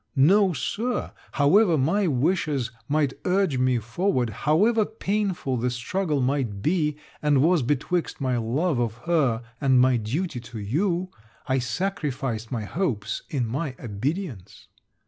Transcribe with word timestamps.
No, 0.15 0.51
Sir; 0.51 1.11
however 1.33 1.77
my 1.77 2.07
wishes 2.07 2.71
might 2.87 3.13
urge 3.23 3.59
me 3.59 3.77
forward, 3.77 4.31
however 4.31 4.83
painful 4.83 5.57
the 5.57 5.69
struggle 5.69 6.21
might 6.21 6.63
be 6.63 6.97
and 7.21 7.43
was 7.43 7.61
betwixt 7.61 8.19
my 8.19 8.35
love 8.35 8.79
of 8.79 8.95
her 9.05 9.43
and 9.61 9.79
my 9.79 9.97
duty 9.97 10.39
to 10.39 10.57
you, 10.57 11.11
I 11.45 11.59
sacrificed 11.59 12.51
my 12.51 12.63
hopes 12.65 13.21
in 13.29 13.45
my 13.45 13.75
obedience. 13.79 14.69